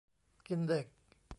[0.47, 0.85] กินเด็ก